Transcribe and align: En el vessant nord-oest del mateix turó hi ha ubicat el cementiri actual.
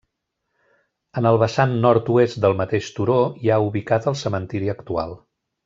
En 1.21 1.27
el 1.31 1.37
vessant 1.43 1.75
nord-oest 1.83 2.39
del 2.47 2.57
mateix 2.63 2.89
turó 2.97 3.21
hi 3.43 3.53
ha 3.57 3.61
ubicat 3.69 4.09
el 4.13 4.19
cementiri 4.25 4.77
actual. 4.77 5.19